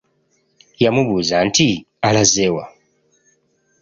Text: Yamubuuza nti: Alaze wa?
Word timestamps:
Yamubuuza 0.83 1.35
nti: 1.47 1.67
Alaze 2.07 2.47
wa? 2.55 2.65